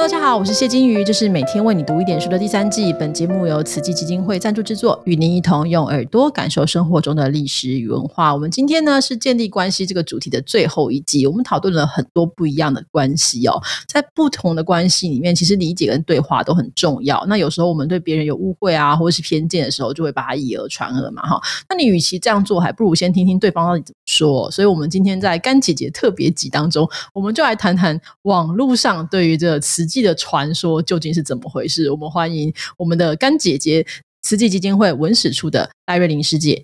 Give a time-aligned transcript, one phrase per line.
[0.00, 2.92] 大家好，我是谢金鱼，这是每天为你读一点书的第三季。
[2.94, 8.32] 本节目由慈济基金会赞助制作，与您一同用耳朵感受生活中的历史与文化。
[8.32, 13.60] 我们今天呢是建立关系这个主题的最后一集，我们讨论了很多不一样的关系哦。
[13.86, 17.26] 在不同的关系里面，其实理解跟对话都很重要。
[17.26, 21.40] 那有时候我们对别人有误会啊，或者是偏见的时候，就会把它以讹传讹嘛，哈。
[21.68, 24.48] 那你与其这样做，还不如先听听对方到底怎么说。
[24.48, 29.87] 所以，我们今天在干姐姐特别集当中，我们就来谈谈网络上对于这个词。
[29.88, 31.90] 记的传说究竟是怎么回事？
[31.90, 33.86] 我们欢迎我们的干姐姐，
[34.22, 36.62] 慈济基金会文史处的戴瑞玲师姐。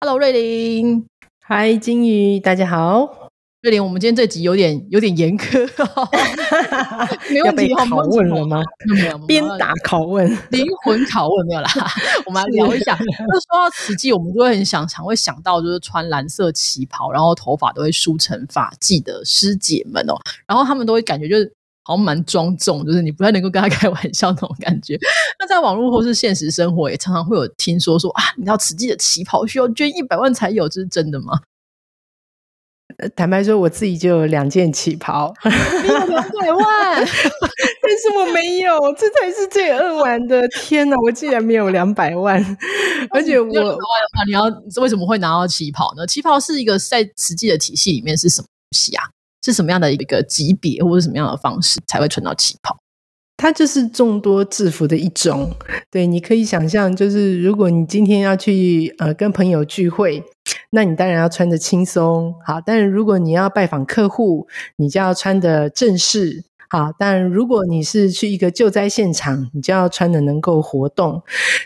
[0.00, 1.04] Hello，瑞玲，
[1.44, 3.30] 嗨，金鱼，大家好。
[3.62, 5.58] 瑞玲，我们今天这集有点有点严苛，
[7.30, 8.62] 没问题，拷问了吗？
[8.94, 11.70] 没有，鞭打拷问，灵魂拷问没有啦。
[12.24, 12.96] 我们来聊一下。
[12.96, 20.14] 就说到慈济，我们就会很想常会想到，就是穿蓝色旗袍，然后头发都会梳成发髻的师姐们哦，
[20.46, 21.52] 然后他们都会感觉就是。
[21.90, 24.96] 好像蛮庄重，就是你不太能够跟他开玩笑那种感觉。
[25.40, 31.40] 那在网络或是现实生活，也常常会有听说说啊，你知道慈济的旗袍需要捐一百万才有，这是真的吗？
[33.16, 35.34] 坦白说，我自己就有两件旗袍，
[35.82, 36.96] 你有两百万，
[37.82, 40.46] 但是我没有，这才是最恶玩的。
[40.48, 42.40] 天哪，我竟然没有两百万，
[43.10, 46.06] 而且我两百万的话，你要为什么会拿到旗袍呢？
[46.06, 49.04] 旗袍是一个在实际的体系里面是什么东西啊？
[49.42, 52.76] 是什么样的一个级别，或者什么样的方式才会穿到旗袍？
[53.36, 55.50] 它就是众多制服的一种。
[55.90, 60.22] 对，你可以想象，就是如果你今天要去呃跟朋友聚会，
[60.72, 64.46] 那你当然要穿的轻松好；但是如果你要拜访客户，
[64.76, 71.22] 你就要穿的正式好；但如果你是去一个救灾现场，你就要穿的能够活动。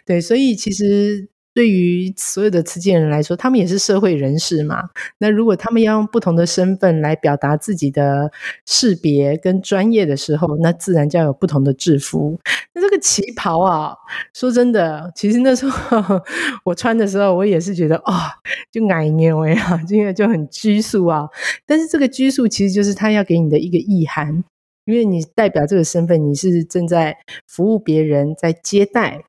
[0.07, 1.29] 对，所以其实。
[1.55, 4.91] 对于所有的慈济人来说，他们也是社会人士嘛。
[5.19, 8.33] 那如果他们要用不同的身份来表达自己的
[8.67, 12.41] 识别跟专业的时候，那自然就要有不同的制服。
[12.75, 13.95] 那这个旗袍啊，
[14.35, 16.21] 说真的，其实那时候
[16.67, 18.33] 我穿的时候，我也是觉得啊，
[18.73, 21.29] 就矮牛呀，因为就很拘束啊。
[21.65, 24.43] 但是这个拘束其实就是他要给你的一个意涵，
[24.87, 29.23] 因为你代表这个身份，你是正在服务别人，在接待。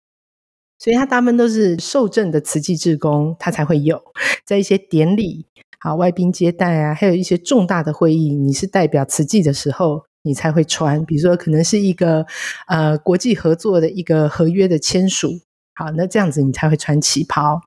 [0.77, 4.01] 所以，他大部分都是受赠的慈济志工，他才会有
[4.45, 5.45] 在一些典礼、
[5.79, 11.03] 啊外宾接待啊，还有一些重大的会议，你是代表慈济的时候，你才会穿。
[11.05, 12.25] 比如说，可能是一个
[12.67, 15.29] 呃国际合作的一个合约的签署，
[15.75, 17.61] 好，那这样子你才会穿旗袍。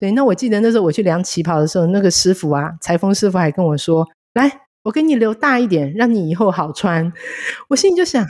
[0.00, 7.12] 对，那我记得那时候我去量旗袍的时候，那个师傅啊，裁缝师傅还跟我说：“来，我给你留大一点，让你以后好穿。”
[7.68, 8.24] 我心里就想，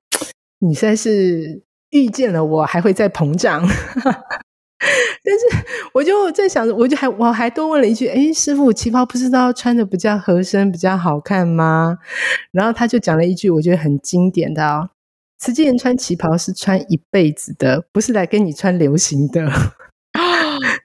[0.60, 1.62] 你实在是。
[1.90, 3.60] 遇见了我还会再膨胀，
[5.22, 11.98] 但是我就在想，我就还我还多问了一句：“哎，师傅，旗袍不知道穿的比较合身、比较好看吗？”
[12.52, 14.90] 然后他就讲了一句我觉得很经典的哦
[15.38, 19.50] ：“慈济人穿旗袍是穿一辈子的，不是来跟你穿流行的。”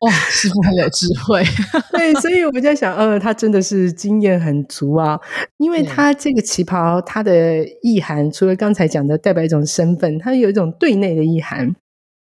[0.02, 1.44] 哇，师傅很有智慧，
[1.94, 5.20] 对，所以我在想，呃，他真的是经验很足啊，
[5.58, 11.76] 因为他这个旗袍，它的意涵除了刚才讲的代表一种身份，它有一种对内的意涵，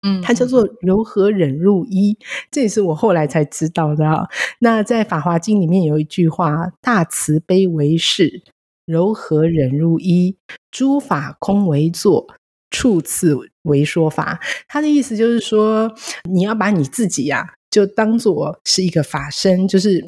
[0.07, 2.17] 嗯，它叫做柔和忍入一，
[2.49, 4.27] 这也是我后来才知道的啊。
[4.59, 8.43] 那在《法华经》里面有一句话：“大慈悲为是，
[8.85, 10.37] 柔和忍入一，
[10.71, 12.27] 诸法空为作。”
[12.69, 15.93] 处次为说法，他的意思就是说，
[16.29, 20.03] 你要把你自己呀，就当做是一个法身，就是。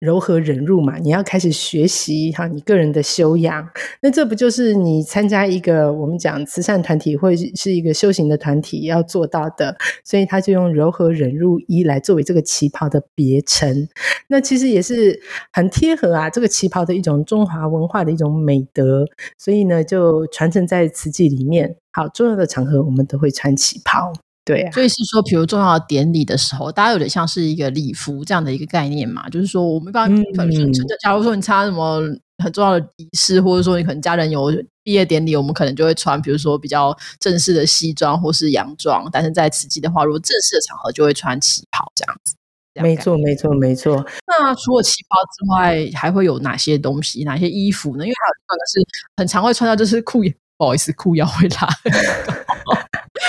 [0.00, 3.68] 柔和忍入嘛，你要开始学习哈，你个人的修养。
[4.00, 9.76] 那这不就是你参加一个我们讲慈善团体或者是一个修行的团体要做到的？
[10.02, 13.86] 所以他就用柔和忍入一来作为这个旗袍的别称。
[14.28, 15.20] 那其实也是
[15.52, 19.04] 很贴合啊，这个旗袍的一种中华文化的一种美德。
[19.36, 21.76] 所以呢，就传承在瓷器里面。
[21.92, 24.12] 好，重要的场合我们都会穿旗袍。
[24.44, 32.00] 对，所以是说，比如重要的典礼的时候，大家有点像是一个礼服这样的一个概念嘛，就是说，我们一般可能，假如说你参加什么
[32.42, 34.50] 很重要的仪式，或者说你可能家人有
[34.82, 42.34] 毕业典礼，我们可能就会穿，比如说比较正式的西装或是洋装，但是在此际的话，如果正式的场合就会穿旗袍这样子。
[42.80, 44.04] 没错，没错，没错。
[44.26, 47.24] 那除了旗袍之外，还会有哪些东西？
[47.24, 48.04] 哪些衣服呢？
[48.04, 48.80] 因为还有一个是
[49.16, 50.22] 很常会穿到，就是裤，
[50.56, 51.68] 不好意思，裤腰会拉。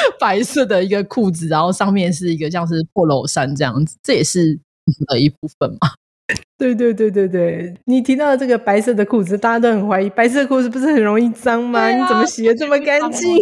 [0.20, 4.60] 白色的一个裤子，然后上面是一个像是破楼衫这样子，这也是
[5.08, 5.90] 的一部分嘛？
[6.58, 11.90] 对对对对对，你提到这个白色的裤子，大家都很怀疑，白色裤子不是很容易脏吗？
[11.90, 13.30] 你怎么洗的这么干净？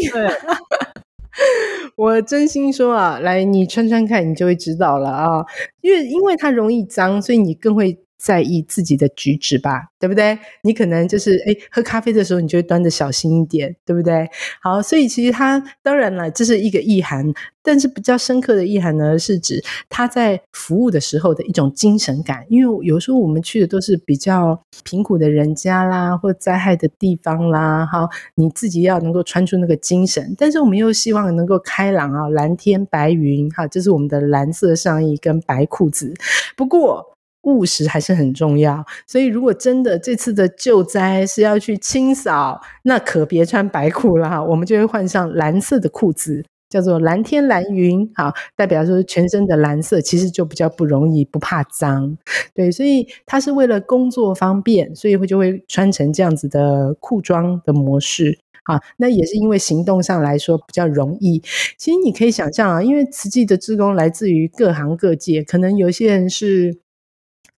[1.96, 5.46] 我真心说啊，来你穿穿看，你就会知道了啊，
[5.82, 10.38] 因为因为它容易脏，所以你更会在意自己的举止吧，对不对？
[10.62, 14.30] 你可能就是哎，喝咖啡的时候，你就会端的小心一点，对不对？
[14.62, 17.34] 好，所以其实它当然了，这是一个意涵，
[17.64, 22.46] 但是比较深刻的意涵呢，是指他在服务的时候的一种精神感。
[22.50, 36.14] 因为有时候我们去的都是比较贫苦的人家啦，或灾害的地方啦，哈，你自己要能够穿出那个精神，但是我们又希望能够开朗啊，蓝天白云，哈，这是我们的蓝色上衣跟白裤子。
[36.58, 37.16] 不过。
[37.44, 52.18] 务实还是很重要，所以如果真的这次的救灾是要去清扫，那可别穿白裤了哈，我们就会换上蓝色的裤子，叫做蓝天蓝云，好，代表说全身的蓝色，其实就比较不容易不怕脏，
[52.54, 61.42] 对，所以它是为了工作方便，所以会就会穿成这样子的裤装的模式，啊，那也是因为行动上来说比较容易。
[61.78, 66.82] 其实你可以想象啊，因为慈济的职工来自于各行各界，可能有些人是。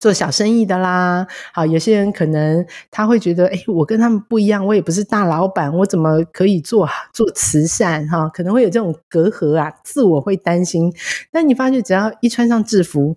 [0.02, 8.08] 做小生意的啦，好，有些人可能他会觉得，哎，我跟他们不一样，我也不是大老板，我怎么可以做做慈善？
[8.10, 10.92] 哈，可能会有这种隔阂啊，自我会担心。
[11.32, 13.16] 但你发觉，只要一穿上制服，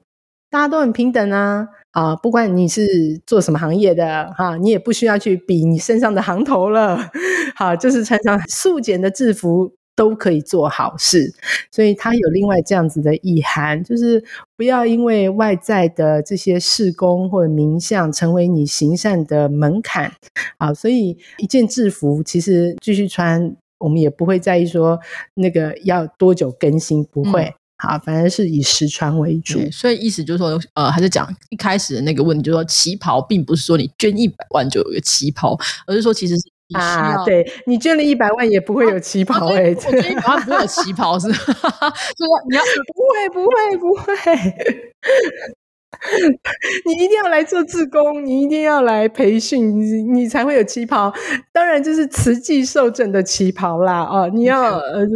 [0.50, 7.10] 大家都很平等啊，啊，不管你是做什么行业的，哈，你也不需要去比你身上的行头了，
[7.56, 9.72] 好，就是穿上素简的制服。
[9.96, 11.32] 都可以做好事，
[11.70, 14.22] 所以它有另外这样子的意涵，就是
[14.56, 20.12] 不要因为外在的这些事功或者名相成为你行善的门槛
[20.58, 20.74] 啊。
[20.74, 24.98] 所以一件制服其实继续穿，我们也不会在意说
[25.34, 29.60] 那个要多久更新，不会啊，反而是以实穿为主。
[29.70, 35.56] 所以意思就是说，呃，还是讲一开始的那个问题，就是说旗袍并不是说你捐一百万就有一个旗袍，
[35.86, 36.53] 而是说其实是。
[36.72, 41.42] 啊，对你捐了一百万也不会有旗袍哎，我捐一百万不会有旗袍是，所 以
[42.48, 42.62] 你要
[42.94, 44.14] 不会不会不会，
[46.86, 51.12] 你一定要来做志工，你一定要来培训，你你才会有旗袍。
[51.52, 55.06] 当然就是慈济受证的旗袍啦，哦，你要 呃，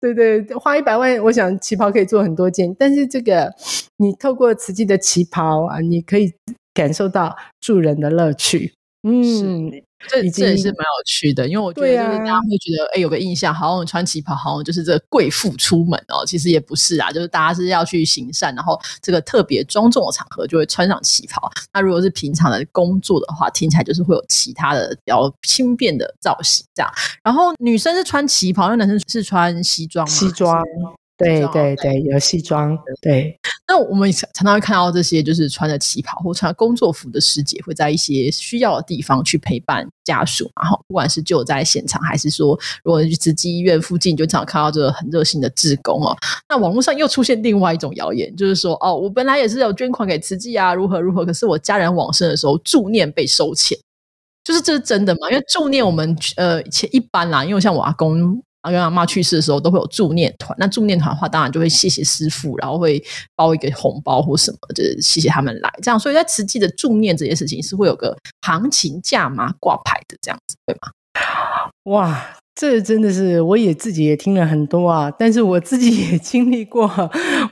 [0.00, 3.50] 对对，花一百万，我想旗袍可以做很多件，但是这个
[3.96, 6.32] 你透过慈济的旗袍啊，你可以
[6.74, 9.72] 感受到助人的乐趣，嗯。
[10.08, 16.24] 这这也是蛮有趣的，因为我觉得就是大家会觉得，哎，有个印象，好像穿旗袍，好像就是这贵妇出门哦。
[16.26, 21.50] 其实也不是啊，就是大家是要去行善，然后这个特别庄重的场合就会穿上旗袍。
[21.72, 26.90] 那如果是平常的工作的话，听起来就是会有其他的比较轻便的造型这样。
[27.22, 30.12] 然后女生是穿旗袍，那男生是穿西装吗？
[30.12, 30.64] 西装。
[31.20, 32.76] 对对对，有西装。
[33.02, 33.38] 对，
[33.68, 40.50] 那我们常常会看到这些，就是穿着旗袍或穿工作服的师姐，会在一些需要的地方去陪伴家属。
[40.60, 46.16] 然后，不管是就在现场，还是说，如果去慈济医院附近，就常常看到这个很热心的志工哦。
[46.48, 53.78] 那网络上又出现另外一种谣言，就是说，哦，我本来也是有捐款给慈济啊，如何如何，可是我家人往生的时候助念被收钱，
[54.42, 55.30] 就是这是真的吗？
[55.30, 58.42] 因为助念我们呃，前一般啦，因为像我阿公。
[58.62, 60.54] 阿跟阿妈去世的时候，都会有助念团。
[60.58, 63.02] 那助念团的话，当然就会谢谢师傅，然后会
[63.34, 65.72] 包一个红包或什么，就是谢谢他们来。
[65.82, 70.92] 这样，所以在慈济的助念这件事情是会有个行情价码挂牌的，这样子对吗？
[71.84, 76.90] 哇，这真的是我也自己也听了很多啊，但是我自己也经历过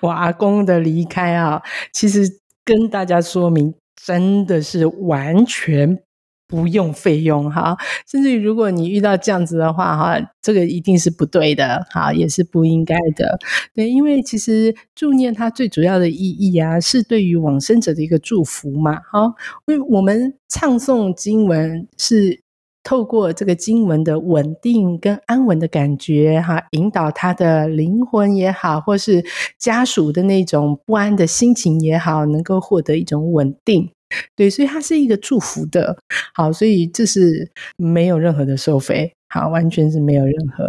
[0.00, 1.62] 我阿公的离开啊。
[1.92, 5.98] 其实跟大家说明，真的是完全。
[6.48, 7.76] 不用费用哈，
[8.10, 13.38] 甚至于如果你遇到这样子的话哈，这个一定是不对的哈，也是不应该的。
[13.74, 18.96] 对，因为其实助念它最主要的意义啊，是对于往生者的一个祝福嘛。
[19.12, 19.34] 哈，
[19.66, 22.42] 因为我们唱诵经文是
[22.82, 29.22] 透过这个经文的稳定跟安稳的感觉哈，引导他的灵魂也好，或是
[29.58, 33.90] 家属的那种不安的心情也好，能够获得一种稳定。
[34.34, 35.96] 对，所以它是一个祝福的，
[36.34, 40.64] 好，所以这是没有任何的收费，好，完全是没有任何。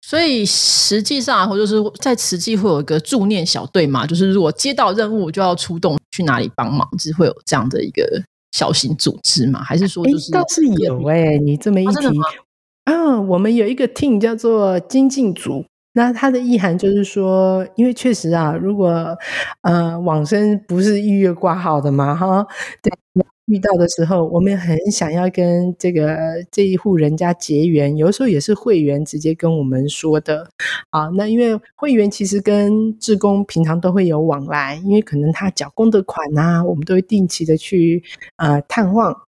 [0.00, 9.62] 所以实际上，或者是在慈济会有一个助念小队嘛，就是如果接到任务就要出动去哪里帮忙，是会有这样的一个小型组织嘛？
[9.62, 12.06] 还是说，就是倒是有哎，你这么一提，
[12.84, 15.64] 啊，我们有一个 team 叫做精进组。
[15.98, 19.16] 那它的意涵就是说，因为确实啊，如果
[19.62, 22.46] 呃往生不是预约挂号的嘛，哈，
[22.80, 22.92] 对，
[23.46, 26.16] 遇到的时候，我们很想要跟这个
[26.52, 30.48] 这一户人家结缘，有时候也是会员直接跟我们说的
[30.90, 31.08] 啊。
[31.16, 38.02] 那因为会员其实跟志工平常都会有往来，因为可能他缴功德款呐，我们都会定期的去
[38.36, 39.27] 呃探望。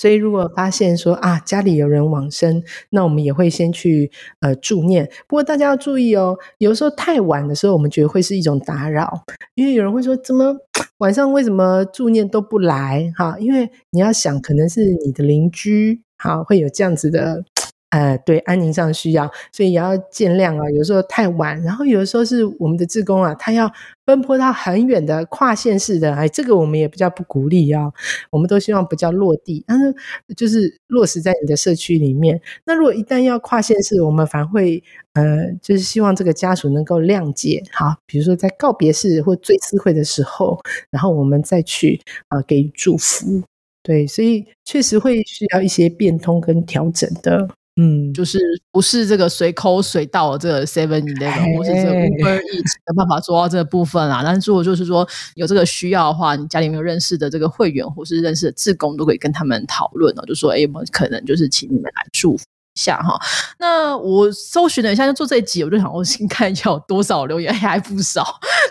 [0.00, 5.06] 所以，如果发现说啊家里有人往生，那我们也会先去呃助念。
[5.28, 10.56] 不过大家要注意哦，有时候太晚的时候，我们觉得会是一种打扰，因为有人会说怎么
[11.00, 13.12] 晚上为什么助念都不来？
[13.14, 17.44] 哈，因为你要想，可能是你的邻居哈会有这样子的。
[17.90, 20.70] 呃，对，安宁上需要，所以也要见谅啊。
[20.70, 23.70] 有时候太晚，然后有的时候是我们的职工啊，他要
[24.04, 27.92] 奔波到很远的跨县市的，哎，这个我们也比较不鼓励啊。
[28.30, 29.92] 我们都希望比较落地，但是
[30.36, 32.40] 就是落实在你的社区里面。
[32.64, 34.80] 那如果一旦要跨县市，我们反而会
[35.14, 43.42] 呃，就是希望这个家属能够谅解，好，比如说在告别式或追思会的时候，然后我们再去啊给予祝福。
[43.82, 47.48] 对，所以确实会需要一些变通跟调整的。
[47.82, 48.38] 嗯，就是
[48.70, 54.20] 不是这个随口随到这个 seven eleven 或是这个 Uber Eats 的办法做到这个部分啊。
[54.22, 62.44] 但是如果就是说有这个需要的话，你家里面有认识的这个会员或是认识的志工，都可以跟他们讨论哦，就说哎，有没有可能就是请你们来祝福。
[62.74, 63.18] 下哈，
[63.58, 68.24] 那我搜寻了一下，就做这一集，我就想我先看一下有多少留言，还不少。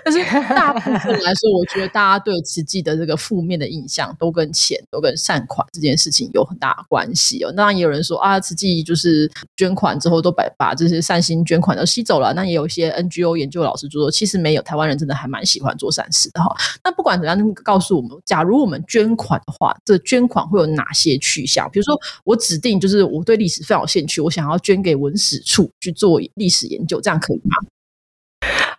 [0.03, 0.24] 但是
[0.56, 7.51] 大部分来说，我觉得大家对慈济的这个负面的印象，都跟钱、都跟善款这件事情有很大的关系哦。
[7.51, 12.34] 当然也有人说啊，慈济就是捐款之后都把把这些善心捐款都吸走了。
[12.34, 16.56] 那也有一些 NGO 研究老师就说，其实没有，台湾人真的还蛮喜欢做善事的哈。
[16.84, 21.70] 那不管怎样，告诉我们，假如我们捐款的话，这捐款会有哪些去向？
[21.72, 27.58] 比如说，我指定就是我对历史非常兴趣，我想要捐给文史处去做历史研究，这样可以吗？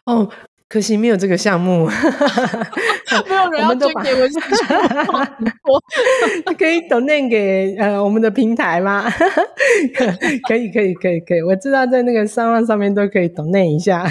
[0.06, 0.30] 哦，
[0.68, 1.86] 可惜没有这个项目，
[3.28, 4.46] 没有人 要捐给文史处。
[6.46, 9.10] 我可以 donate 给呃我们的平台吗？
[10.48, 11.42] 可以，可以，可以，可以。
[11.42, 14.04] 我知道在那个商网上面都可以 donate 一下。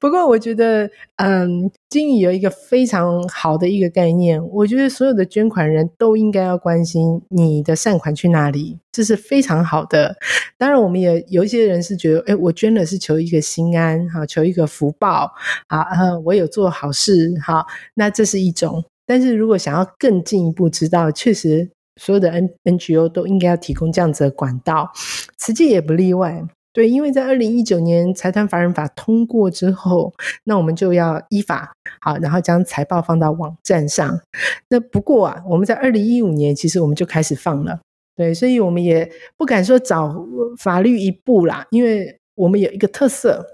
[0.00, 4.42] 不过，我觉得，嗯，金宇有一个非常好的一个概念。
[4.48, 10.16] 我觉得所有的捐款人都应该要关心你的善款去哪里，这是非常好的。
[10.56, 15.30] 当然，我们也有一些人是觉得，哎，我捐了是求一个心安，哈，求一个福报，
[15.68, 15.84] 啊，
[16.24, 17.64] 我有做好事，哈，
[17.94, 18.82] 那这是一种。
[19.04, 24.90] 但是如果想要更进一步知道，确实所有的 N NGO 都应该要提供这样子的管道，
[25.36, 26.42] 慈济也不例外。
[26.74, 30.14] 对，因为在二零一九年财团法人法通过之后，
[30.44, 34.20] 那我们就要依法好，然后将财报放到网站上。
[34.68, 37.80] 那不过啊，我们在二零一五年其实我们就开始放了，
[38.16, 40.26] 对，所以我们也不敢说早
[40.58, 43.44] 法律一步啦，因为我们有一个特色，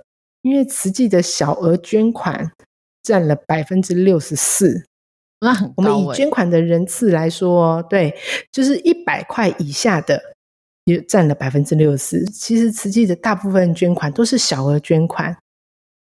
[0.42, 2.52] 因为慈济的小额捐款
[3.02, 4.84] 占了百分之六十四，
[5.40, 8.14] 那很我们以捐款的人次来说，对，
[8.52, 10.22] 就是一百块以下的。
[10.88, 12.24] 也占了百分之六十。
[12.24, 15.36] 其实慈济的大部分捐款都是小额捐款。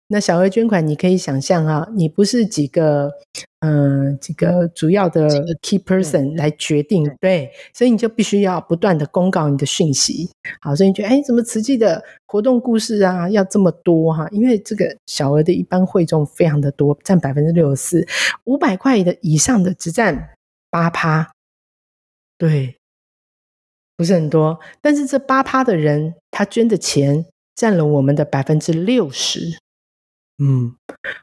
[0.08, 3.10] 那小额捐款，你可以想象啊，你不是几个
[3.60, 5.26] 嗯几个主要的
[5.62, 10.28] key person 来决定，对，所以你就必须要不断的公告你的讯息。
[10.60, 14.28] 好，所以你觉得，哎，怎么慈济的活动故事啊要这么多哈？
[14.32, 18.06] 因为这个小额的一般会众非常的多，占百分之六十四，
[18.44, 20.34] 五百块的以上的只占
[20.68, 21.32] 八趴，
[22.36, 22.76] 对。
[24.02, 29.56] 不是很多，但是这八趴的人，他捐的钱占了我们的百分之六十。
[30.42, 30.74] 嗯，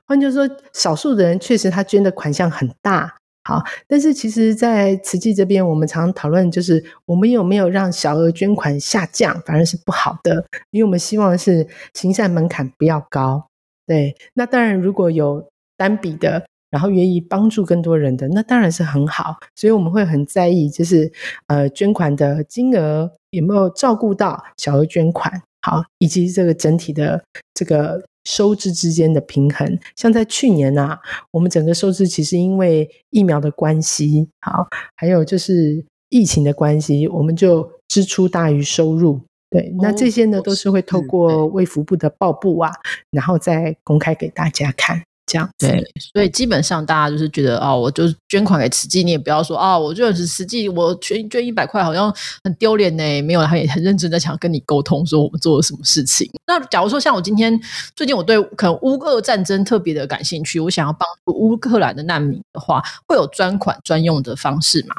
[0.06, 3.18] 换句话说，少数的人确实他捐的款项很大。
[3.44, 13.46] 好，但是其实，在慈济这边，我们常讨论就是我们有没有让小额捐款下降，反而是不好的，因为我们希望是行善门槛不要高。
[13.86, 16.46] 对，那当然如果有单笔的。
[16.70, 19.38] 然后愿意帮助更多人的，那当然是很好。
[19.56, 21.12] 所以我们会很在意，就是
[21.48, 27.24] 呃捐款的金额有没有照顾到小额捐款，好，以及这个整体的
[27.54, 29.80] 这个收支之间的平衡。
[29.96, 31.00] 像在去年啊，
[31.32, 39.20] 我们整个收支其实因为疫苗的关系，好，还有就是疫情的关系，我们就支出大于收入。
[39.50, 42.72] 对，那这些呢都是会透过卫福部的报布啊，
[43.10, 45.02] 然后再公开给大家看。
[45.30, 52.12] 这样对，所以基本上大家就是觉得哦，我就捐款给慈济，你也不要说啊，我就是慈济，我捐捐一百块好像
[52.44, 53.22] 很丢脸呢。
[53.22, 56.28] 没有，他也很认真的想跟你沟通，说我们做了什么事情。
[56.48, 57.60] 那假如说像我今天
[57.96, 64.96] 最近我对可能乌俄战争特别的感兴趣，我想要帮助乌克兰的难民的话，会有专款专用的方式吗？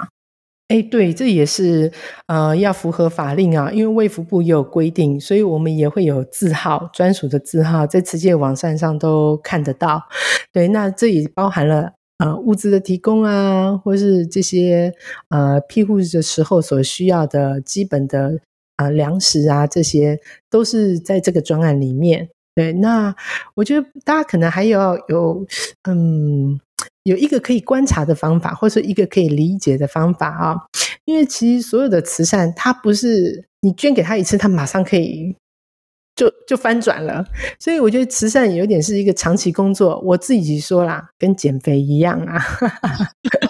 [0.71, 1.91] 哎，对，这也是
[2.29, 10.01] 呃要符合法令啊，因为卫福部也有规定，所以我们也会有字号专属的字号，在慈济网站上都看得到。
[10.53, 14.95] 对，那这也包含了呃物资的提供啊，或是这些
[15.31, 18.39] 呃庇护的时候所需要的基本的
[18.77, 22.29] 啊粮食啊，这些都是在这个专案里面。
[22.55, 23.13] 对，那
[23.57, 25.45] 我觉得大家可能还有有
[25.89, 26.61] 嗯。
[27.05, 30.57] 有一个可以观察的方法，或者一个可以理解的方法啊。
[31.05, 35.37] 因为其实所有的慈善，它不是你捐给他一次，他马上可以。
[36.17, 37.25] 就就翻转了，
[37.59, 39.99] 所以我觉得慈善有点是一个长期工作。
[40.01, 42.39] 我自己说啦，跟减肥一样啊，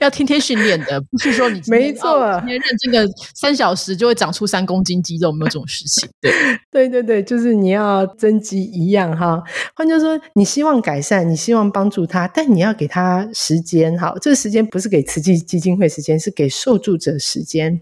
[0.00, 6.08] 要天天训练的，不是说你没错，今天认真个三小时就会长出三公斤肌肉，没有这种事情。
[6.20, 6.32] 对
[6.70, 9.42] 对对对，就是你要增肌一样哈。
[9.74, 14.14] 换句话说，你希望改善，你希望帮助他，但你要给他时间哈。
[14.20, 17.80] 这个时间不是给慈济基金会时间，是给受助者时间。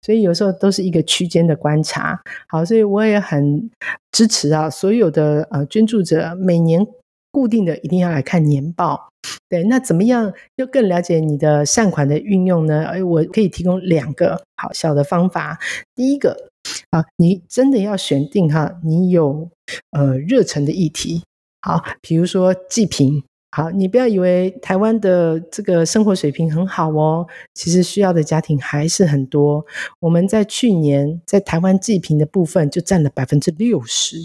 [0.00, 2.18] 所以有时候都是一个区间的观察，
[2.48, 3.70] 好，所以我也很
[4.10, 6.84] 支持啊，所有的呃捐助者每年
[7.30, 9.08] 固定的一定要来看年报，
[9.48, 12.84] 对，那怎么样又更了解你的善款的运用呢？
[12.86, 15.58] 哎，我可以提供两个好小的方法。
[15.94, 16.50] 第一个
[16.90, 19.48] 啊，你真的要选定哈，你有
[19.92, 21.22] 呃热忱的议题，
[21.62, 23.22] 好，比如说济贫。
[23.52, 29.66] 好，你不要以为台湾的这个生活水平很好哦，其实需要的家庭还是很多。
[29.98, 34.18] 我们在去年在台湾济贫的部分就占了百分之六十。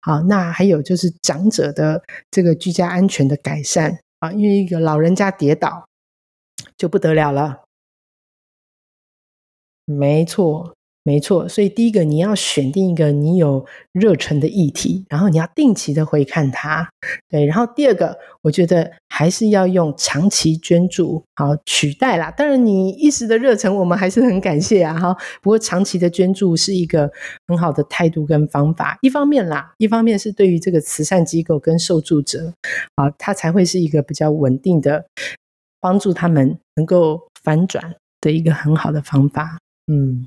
[0.00, 5.86] 好，那还有就是长者的这个居家安全的改善啊，因为一个老人家跌倒
[6.76, 7.64] 就不得了了。
[9.84, 10.77] 没错。
[11.08, 16.86] 没错，所以第一个你要选定一个你有热忱的议题，然后你要定期的回看它，
[17.30, 17.46] 对。
[17.46, 22.30] 然后第二个，我觉得还是要用长期捐助好取代啦。
[22.30, 25.16] 当然，你一时的热忱我们还是很感谢啊哈。
[25.40, 27.10] 不过长期的捐助是一个
[27.46, 28.98] 很好的态度跟方法。
[29.00, 32.52] 一方面啦，一方面是对于这个慈善机构跟受助者
[32.96, 35.06] 啊，它才会是一个比较稳定的
[35.80, 39.58] 帮助他们能够反转的一个很好的方法。
[39.90, 40.26] 嗯。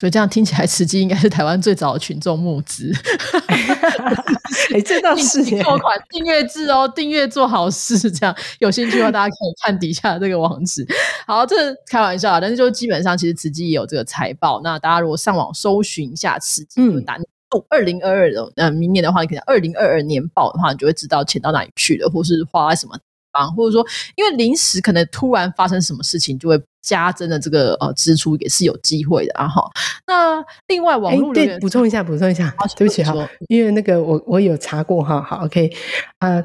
[0.00, 2.90] 所以这样听起来，慈济应该是台湾最早的群众募资。
[4.72, 10.86] 哎，这倒是做款订阅制哦，订阅做好事，这样有兴趣的话，大家可以看底下这个网址。
[11.26, 11.54] 好，这
[11.86, 14.60] 开玩笑，但是就基本上，其实慈济也有这个财报。
[14.64, 17.18] 那大家如果上网搜寻一下慈济，嗯，打
[17.50, 22.96] 哦，二零二二的，呃，明年的话，你可能二零二二年报的话，你就会知道钱到哪里去了，或是花在什么。
[23.32, 29.48] 啊，或者说，因为临时可能突然发生什么事情，就会加增的这个呃支出也是有机会的啊。
[29.48, 29.62] 哈，
[30.06, 33.14] 那另外网络对补充一下，补充一下，对不起哈，
[33.48, 35.72] 因为那个我我有查过哈，好，OK，
[36.20, 36.44] 呃，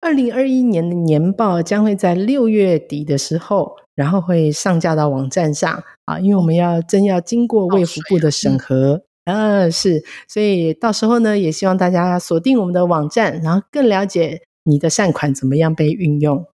[0.00, 14.42] 二零二一年的年报将会在六月底的时候，然后会上架到网站上啊，因为我们要真要经过卫福部的审核，嗯，是，所以到时候呢，也希望大家锁定我们的网站，然后更了解。
[14.66, 16.46] 你的善款怎么样被运用？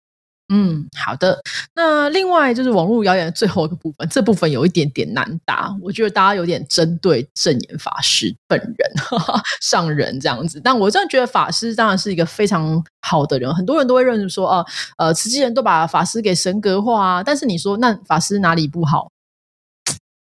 [0.53, 1.39] 嗯，好的。
[1.73, 5.73] 那另外就是网络谣言的最后一个部分，这部分有一点点难答。
[5.81, 8.91] 我觉得大家有点针对正言法师本人
[9.63, 13.55] 上人这样子，但我真的觉得法师当然是一个非常好的人。
[13.55, 14.65] 很多人都会认为说，哦，
[14.97, 17.23] 呃，慈济人都把法师给神格化啊。
[17.23, 19.09] 但是你说，那法师哪里不好？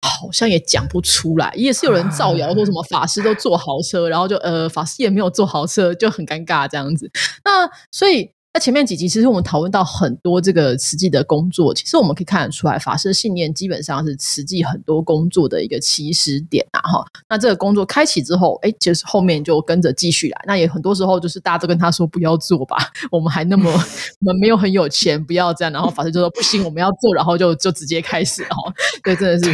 [0.01, 7.11] 好像也讲不出来，也是有人造谣说什么法师都坐豪车，然后就呃法师也没有坐豪车，就很尴尬这样子。
[7.45, 8.31] 那所以。
[8.53, 17.07] 那前面几集其实我们讨论到很多这个慈济的工作，其实我们可以看得出来，法师的信念基本上是慈济很多工作的一个起始点啊哈。
[17.29, 20.45] 那这个工作开启之后，哎，其实后面就跟着继续来。
[20.47, 22.77] 那也很多时候就是大家都跟他说不要做吧，
[23.13, 23.71] 我们还那么
[24.21, 25.73] 我们没有很有钱，不要这样。
[25.73, 28.57] 然后法师就说不行，我们要做，然后就就直接开始哈。
[29.05, 29.51] 对，真的是，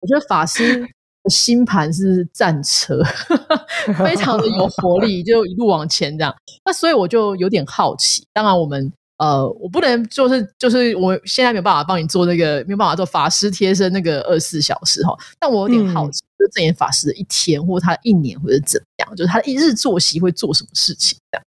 [0.00, 0.88] 我觉得法师。
[1.28, 3.02] 星盘是战车，
[3.98, 6.34] 非常的有活力， 就一路往前这样。
[6.64, 8.24] 那所以我就有点好奇。
[8.32, 15.16] 当然，我们呃，我不能就是就是我现在没有办法帮你做那个，没有办法做法师贴身那个二十四小时哈。
[15.38, 21.44] 但我有点好奇，就正言法师的一天，或他一年，或者怎么样，就是他一日作息会做什么事情这样。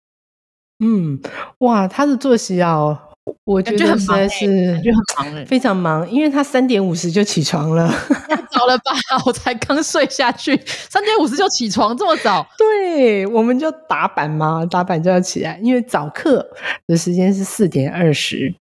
[0.80, 1.20] 嗯，
[1.58, 3.04] 哇，他的作息啊。
[3.44, 7.88] 我觉得很忙，是就很忙，非常忙，因为他三点五十就起床了，
[8.28, 8.92] 太早了吧？
[9.26, 12.46] 我才刚睡下去，三点五十就起床，这么早？
[12.56, 16.46] 对，我们就打板嘛，打板就要起来，因为早课
[16.86, 18.54] 的时间是四点二十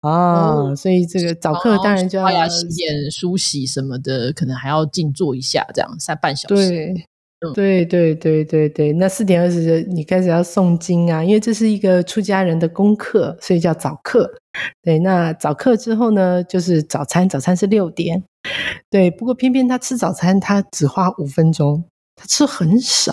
[0.00, 6.54] 啊，所以这个早课当然就要洗脸、梳洗什么的，可能还要静坐一下，这样三半小时。
[6.54, 7.06] 对。
[7.54, 14.32] 对对对对对，那四点二十你开始要诵经啊，因为这是一个出家人的功课，所以叫早课。
[14.82, 18.24] 对，那早课之后呢，就是早餐，早餐是六点。
[18.88, 23.12] 对，不过偏偏他吃早餐，他只花五分钟，他吃很少。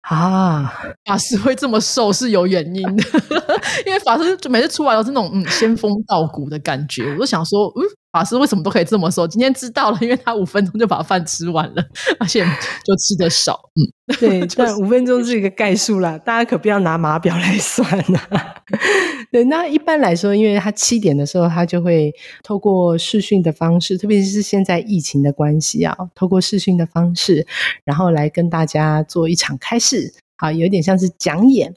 [0.00, 0.72] 啊，
[1.04, 3.04] 法师会这么瘦是有原因的，
[3.86, 9.28] 因为法师就每次出来都是那种嗯仙风道骨的感觉，我就想说，嗯，法师为什么都可以这么瘦？
[9.28, 11.84] 今天知道了，因为他五分钟就把饭吃完了，
[12.18, 12.44] 而且
[12.84, 18.64] 就吃的少，嗯，对， 但五分钟是一个概数啦，大家可不要拿码表来算啦。
[19.30, 22.10] 对，那一般来说，因为他七点的时候，他就会
[22.42, 27.46] 透过视讯的方式，特别是现在疫情的关系啊，透过视讯的方式，
[27.84, 31.74] 然后来跟大家做一场开示，啊，有点像是讲演，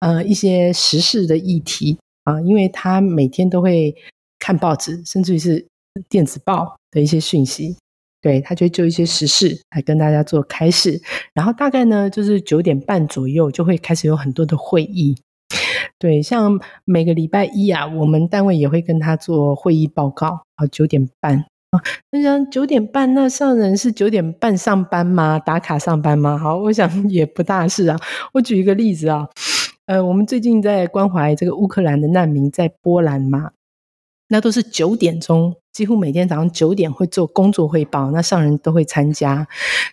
[0.00, 3.94] 呃，一些时事的议题啊，因为他每天都会
[4.40, 5.64] 看报纸，甚至于是
[6.08, 7.76] 电子报的一些讯息。
[8.22, 11.00] 对，他就会就一些时事来跟大家做开示，
[11.32, 15.16] 然后大概呢就是九点半左右就会开始有很多的会议。
[15.98, 21.80] 对，像每个礼拜一啊，我们单位也会跟他做会议报告啊，九点半啊。
[22.10, 25.38] 那像九点半，那上人是九点半上班吗？
[25.38, 26.36] 打卡上班吗？
[26.36, 27.98] 好，我想也不大是啊。
[28.34, 29.28] 我举一个例子啊，
[29.86, 33.52] 呃，我们最近在关怀这个乌克兰的难民在波兰嘛。
[34.32, 39.46] 那都是九点钟，几乎每天早上九点会做工作汇报，那上人都会参加。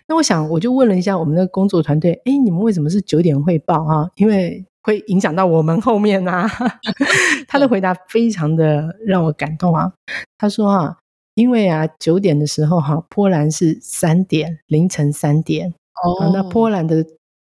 [0.06, 4.08] 那我想，我就问了一下我们的工作团队，哎，你们为什么是九点汇报啊？
[4.14, 6.48] 因为会影响到我们后面啊。
[7.48, 9.92] 他的回答非常的让我感动啊。
[10.38, 10.96] 他说啊，
[11.34, 15.74] 因为啊九点的时候哈，波兰是三点凌晨三点
[16.04, 17.04] 哦，那波兰的。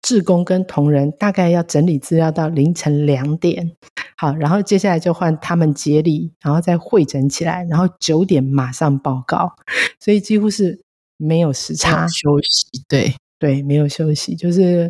[0.06, 3.72] 志工跟同仁大概要整理资料到凌晨两点，
[4.16, 9.52] 好，然后接下来就换他们接力，然后再会诊起来，然后九点马上报告，
[10.00, 10.80] 所以几乎是
[11.18, 12.84] 没有时差休息。
[12.88, 14.88] 对对，没有休息，就是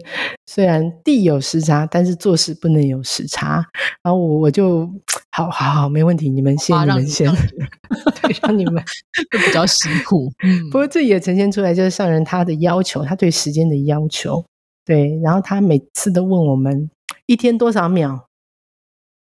[0.47, 3.65] 虽然地有时差，但是做事不能有时差。
[4.03, 4.85] 然后我我就
[5.31, 7.31] 好好好，没问题，你们先，你们先，
[8.21, 8.83] 对，让你们
[9.31, 10.29] 就比较辛苦。
[10.69, 14.43] 不过这也呈现出来，就是上人他的要求，他对时间的要求。
[14.85, 16.89] 对，然后他每次都问我们
[17.25, 18.27] 一天多少秒，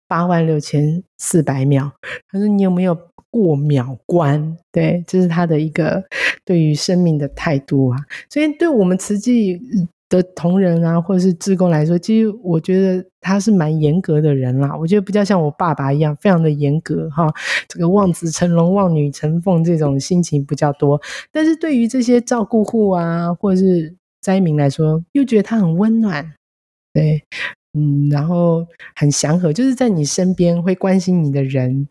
[0.06, 1.92] 八万六千四百秒。
[2.30, 2.96] 他说你有没有
[3.30, 4.56] 过秒关？
[4.70, 6.04] 对，这是他的一个
[6.44, 7.98] 对于生命的态度啊。
[8.30, 9.60] 所以对我们慈济
[10.08, 14.74] 的同仁啊，或者是职工来说，其实我觉得他是蛮严格的人啦。
[14.74, 17.30] 我觉得比较像我爸爸一样，非常的严格哈。
[17.68, 20.98] 这个望子成龙、望女成凤这种心情比较多。
[21.30, 26.34] 但是对于这些照顾户啊，或者是灾民来说，又觉得他很温暖，
[26.92, 27.22] 对，
[27.72, 31.88] 嗯，然后很祥和，就是在你身边会关心你的人，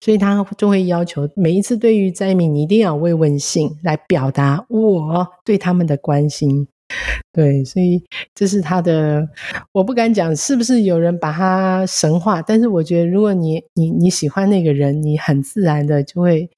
[0.00, 6.66] 所以他就会要求每一次对于灾民，你一定要慰问信来表达我对他们的关心，
[7.32, 9.28] 对，所以这是他的，
[9.72, 16.50] 我不敢讲是不是有人把他神化，但是我觉得如果你你你喜欢那个人，你很自然的就会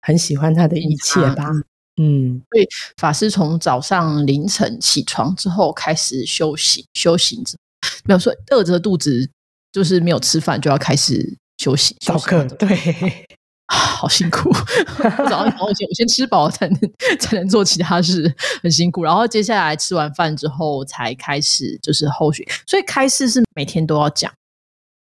[0.00, 1.48] 很喜欢他的一切吧。
[1.50, 1.64] 嗯，
[2.50, 7.56] 所以法师从早上凌晨起床之后开始修行，修行之
[8.04, 9.28] 没有说饿着肚子，
[9.72, 13.26] 就是没有吃饭就要开始休息早课，对，
[13.66, 14.52] 好辛苦。
[15.28, 16.78] 早上我先我先吃饱才能
[17.18, 19.02] 才能做其他事，很辛苦。
[19.02, 24.32] 然后接下来吃完饭之后才开始就是后续，所以开示是每天都要讲。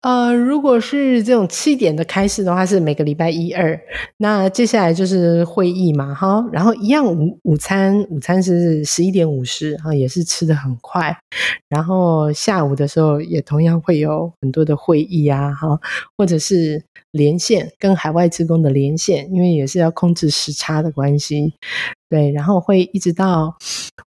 [0.01, 3.79] 呃，如果是这种七点的开始的话，是每个礼拜一二。
[4.17, 11.15] 那接下来就是会议嘛，哈，然后一样午午餐，午餐是十一点五十，哈，也是吃的很快。
[11.69, 15.79] 然后下午的时候也同样会有很多的会议啊，哈，
[16.17, 21.53] 或者是连线跟海外职工的连线，因为也是要控制时差的关系，
[22.09, 23.55] 对，然后会一直到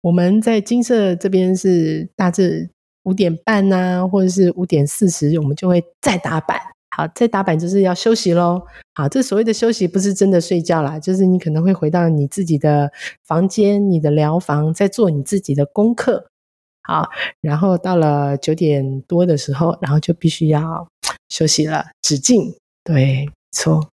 [0.03, 2.69] 我们在金色这边是大致。
[3.09, 6.61] 五点半呐，或者是五点四十，我们就会再打板。
[6.95, 8.61] 好，再打板就是要休息喽。
[8.95, 12.93] 好，这所谓的休息不是真的睡觉啦，就是你可能会回到你自己的
[13.25, 16.29] 房间、你的疗房，在做你自己的功课。
[16.83, 17.09] 好，
[17.41, 20.87] 然后到了九点多的时候，然后就必须要
[21.31, 22.55] 休息了，止境。
[22.85, 23.89] 对，错。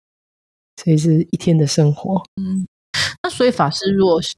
[0.83, 2.21] 所以是一天的生活。
[2.35, 2.67] 嗯，
[3.23, 4.35] 那所以法师如果是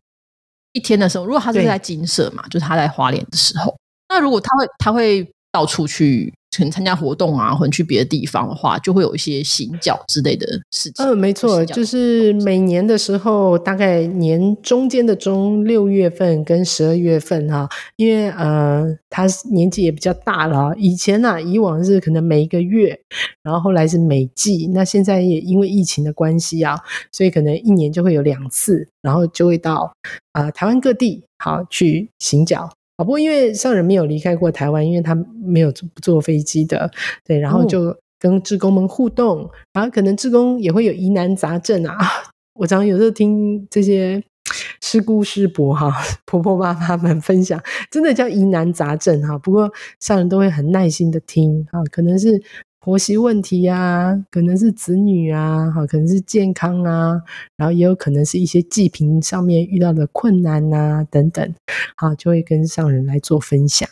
[0.73, 3.75] 一天的时候，如果他是在金舍嘛，就是他在华莲的时候。
[4.09, 11.05] 那如果他会，他会到处去，可能参加活动啊，或者去别的地方的话，就会有一些行脚之类的事情。
[11.05, 20.75] 嗯，没错，就是每年的时候，大概年中间的中六月份跟十二月份哈，因为呃，他年纪也比较大了。
[20.77, 22.99] 以前呢，以往是可能每一个月，
[23.43, 26.79] 然后后来是每季，那现在也因为疫情的关系啊，
[27.13, 29.93] 所以可能一年就会有两次，然后就会到
[30.33, 32.71] 啊台湾各地好去行脚。
[32.97, 36.91] 啊，不过因为上人没有离开过台湾，因为他没有坐坐飞机的，
[37.25, 41.97] 对，然后就跟志工们互动，然后可能志工也会有疑难杂症啊。
[42.59, 44.23] 我常有时候听这些
[44.81, 45.93] 师姑师伯哈、
[46.25, 49.37] 婆婆妈妈们分享，真的叫疑难杂症哈。
[49.37, 52.43] 不过上人都会很耐心的听啊，可能是
[52.87, 57.21] 婆媳问题啊，可能是子女啊，哈，可能是健康啊，
[57.57, 61.53] 然后也有可能是一些祭品上面遇到的困难啊等等，
[61.97, 63.89] 好，就会跟上人来做分享。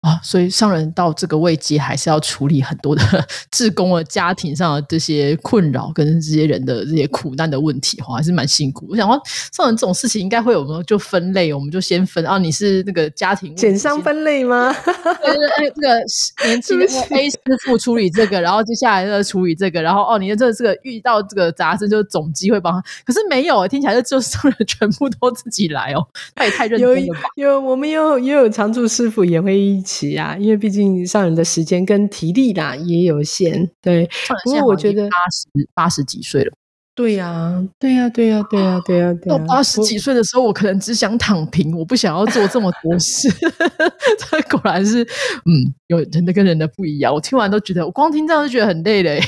[0.00, 3.02] 啊，所以上人到这个位阶，还是要处理很多的
[3.50, 8.86] 志工的家庭上的这些困扰，跟这些人的这些苦难的问题，哈，还是蛮辛苦。
[8.88, 9.20] 我想说，
[9.52, 14.72] 上人这种事情应该会有没有就分类，我们就先分啊，你是那个家庭简商分类吗？
[15.24, 15.90] 对对，
[16.36, 22.80] 哎，这个年轻的 A 师傅处理这个，然后接下来再处理这个，然后哦，你的这这个遇到这个杂事，就总机会帮他。
[23.04, 26.06] 可是没有，听起来就就上人全部都自己来哦，
[26.36, 27.22] 他也太认真了吧？
[27.34, 29.82] 有，我们有也有常驻师傅也会。
[29.88, 34.08] 起啊，因为毕竟上人的时间跟体力啦也有限，对。
[34.44, 36.52] 不过我觉得八十八十几岁了，
[36.94, 39.14] 对呀，对呀，对呀，对呀，对呀。
[39.26, 43.28] 到八十几岁的时候，我可能只想躺平，我不想要做这么多事。
[44.30, 45.02] 这果然是，
[45.46, 47.14] 嗯，有人的跟人的不一样。
[47.14, 49.20] 我听完都觉得，我光听这样就觉得很累嘞。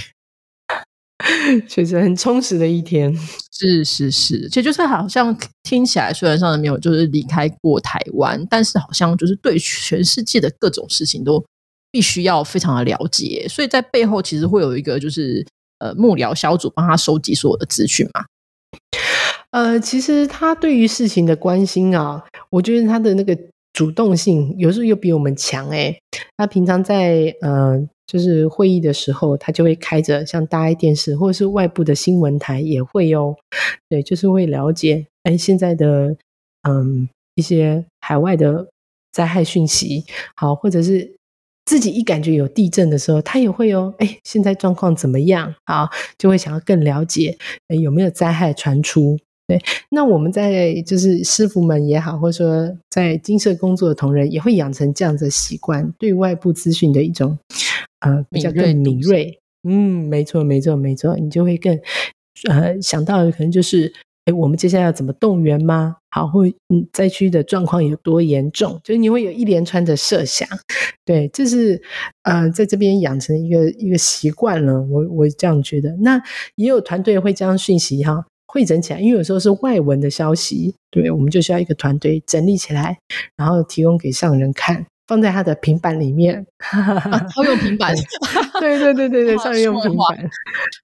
[1.68, 3.14] 确实很充实的一天，
[3.52, 11.44] 是是是，其实就是好像听起来虽然上没有就是离开过台湾，但是好像就是对全世界的各种事情都
[11.90, 15.46] 必须要非常的了解，所以在背后其实会有一个就是
[15.78, 18.24] 呃幕僚小组帮他收集所有的资讯嘛。
[19.50, 23.36] 呃，其实他对于事情的关心啊，我觉得他的那个
[23.72, 25.94] 主动性有时候又比我们强哎，
[26.36, 27.86] 他平常在呃。
[28.10, 33.36] 就是会议的时候，他就会开着像大爱电视，或者是外部的新闻台也会哦。
[33.88, 36.16] 对，就是会了解哎现在的
[36.68, 38.66] 嗯一些海外的
[39.12, 41.14] 灾害讯息，好，或者是
[41.64, 43.94] 自己一感觉有地震的时候，他也会哦。
[43.98, 45.54] 哎，现在状况怎么样？
[45.66, 49.16] 好，就会想要更了解哎有没有灾害传出。
[49.46, 57.38] 对，那我们在就是师傅们也好，或者说在金色工作的同仁，也会养成这样的习惯，对外部资讯的一种。
[58.00, 61.78] 呃，比较更敏锐，嗯，没错，没错，没错，你就会更
[62.48, 63.92] 呃想到的可能就是，
[64.24, 65.96] 哎，我们接下来要怎么动员吗？
[66.10, 68.80] 好，或嗯灾区的状况有多严重？
[68.82, 70.48] 就是你会有一连串的设想，
[71.04, 71.80] 对，这是
[72.22, 75.94] 呃在这边养成一个一个习惯了，我我这样觉得。
[75.98, 76.20] 那
[76.56, 82.98] 也有团队会将讯息哈汇整起来，因为有时候是外文的消息，对，我们就需要一个团队整理起来，
[83.36, 84.86] 然后提供给上人看。
[85.10, 87.92] 放在他的平板里面， 他用平板，
[88.60, 88.78] 对。
[88.78, 90.30] 对对对对，上面 用平板，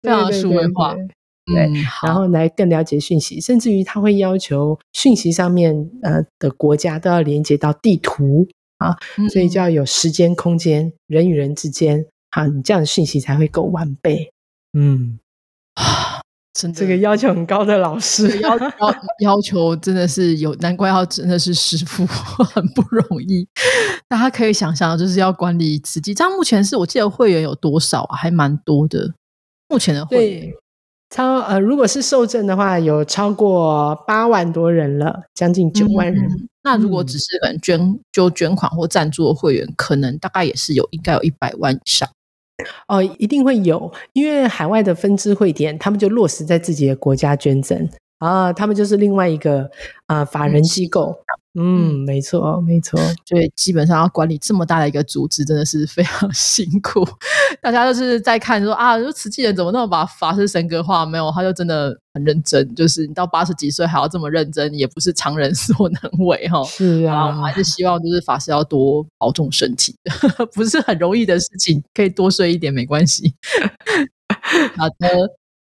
[0.02, 0.96] 非常数位化，
[1.44, 1.70] 对，
[2.02, 8.96] 然后来更了解讯息，甚至于他会要求讯息上面呃的国家都要连接到地图啊，
[9.32, 14.32] 所以就要有时间、空间、人与人之间，好，你这样的讯息才会够完备，
[14.76, 15.20] 嗯。
[16.74, 23.46] 这个要求很高的老师，要 要要求真的是有，难怪要真的是师傅很不容易。
[24.08, 28.16] 大家可以想象，就是要管理慈济，这样目前是我记得会员有多少啊？
[28.16, 29.12] 还蛮多的。
[29.68, 30.52] 目前的会员
[31.10, 36.48] 超呃，如果是受证的话，有超过八万多人了，将近九万人。
[36.62, 42.08] 那如果只是可能捐就捐款或赞助的会员，可能大概也是有应该有一百万以上。
[42.88, 47.88] 哦，一定会有，因为海外的分支会点，他们就落实在自己的国家捐赠。
[48.18, 49.70] 啊，他们就是另外一个
[50.06, 51.16] 啊法人机构。
[51.58, 57.02] 嗯，没错，没错，所以基本上要管理这么大的一个组织，真的是非常 辛苦。
[57.62, 61.06] 大家都是在看说啊，说慈济人怎么那么把法师神格化？
[61.06, 62.74] 没有，他就真的很认真。
[62.74, 66.62] 就是你到八十几岁还要这么认真，也不是常人 所能为哈。
[66.64, 69.96] 是啊，我还是希望就是法师要多保重身体，
[70.52, 73.34] 不是很容易的事情，可以多睡一点没关系。
[74.76, 75.06] 好的。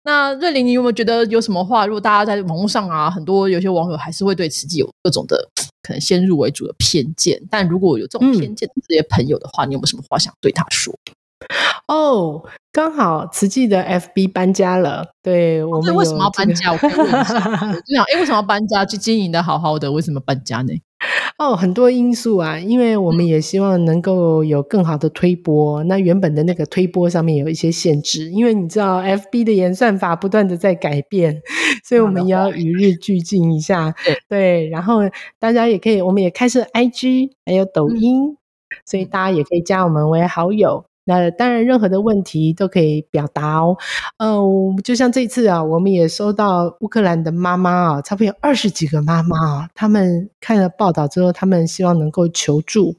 [0.03, 1.85] 那瑞玲，你有没有觉得有什么话？
[1.85, 5.37] 如果大家在网络上啊，很多有些网友还是会对慈济有各种的
[5.83, 7.41] 可能先入为主的偏见。
[7.49, 10.93] 但如果有这种偏见的这些朋友的话，你有没有什么话想对他说？
[11.87, 16.71] 哦，刚好慈济的 FB 搬家了，对我们为什么要搬家？
[16.71, 16.99] 我就想，
[18.13, 18.85] 哎，为什么要搬家？
[18.85, 20.73] 去经营的好好的，为什么搬家呢？
[21.39, 25.81] 哦，很多因素啊，因为我们也希望能够有更好的推波。
[25.85, 31.41] 那原本的那个推波上面有一些限制，因为你知道 FB 的演算法不断的在改变，
[31.85, 33.95] 所以我们也要与日俱进一下。
[34.27, 34.99] 对，然后
[35.39, 38.35] 大家也可以，我们也开设 IG 还有抖音，
[38.85, 40.83] 所以大家也可以加我们为好友。
[41.09, 43.75] 那当然，任何的问题都可以表达哦。
[44.19, 52.95] 嗯，就像这次啊，我们也收到乌克兰的妈妈啊，差不多有二十几个妈妈啊，他们看了报道之后，他们希望能够求助。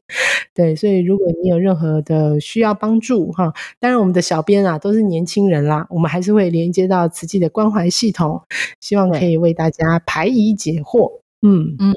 [0.53, 8.43] 对，所以如果你有任何的需要帮助哈，当然我们的小编啊都是年轻人啦，我们还是会连接到慈济的关怀系统，
[8.81, 11.21] 希望可以为大家排疑解惑。
[11.43, 11.95] 嗯嗯。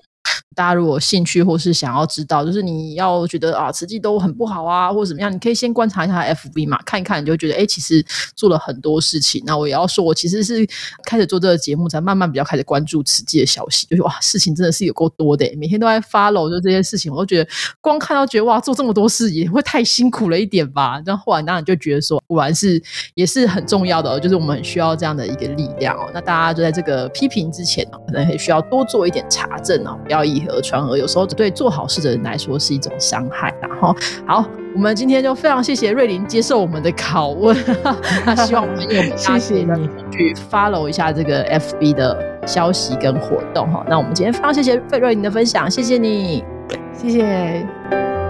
[0.56, 9.44] 大家如果兴趣或是想要知道，就是你要觉得啊，慈济都很不好啊，或者怎么样，你可以先观察一下 FB 嘛，看一看，你就觉得哎，其实做了很多事情。
[9.46, 10.66] 那我也要说，我其实是
[11.06, 17.50] 开始做这个节目，才慢慢比较开始关注慈济的消息，就是哇，事情真的是有够多的，每天都在 follow 就这些事情，我都觉得
[17.82, 21.02] 光看到觉得哇，做这么多事也会太辛苦了一点吧。
[21.06, 22.82] 然后后来当然就觉得说，果然是
[23.16, 26.10] 也是很重要的，就是我们很需要这样的一个力量哦。
[26.14, 33.54] 那大家就在这个批评之前呢，可能也需要多做一点查证哦，不要以讹传讹，有时候对做好事的人来说是一种伤害。
[33.62, 37.56] 然后好，我们今天就非常谢谢瑞林接受我们的拷问，
[38.26, 43.86] 那希望我们有谢谢你去 follow 一下这个 FB 的消息跟活动哈。
[43.90, 46.44] 那我们今天非常谢谢费瑞林的分享，谢谢你，
[46.94, 48.23] 谢谢。